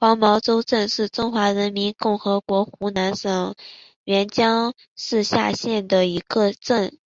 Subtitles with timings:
[0.00, 3.54] 黄茅洲镇是中华人民共和国湖南省
[4.06, 6.98] 沅江市下辖的一个镇。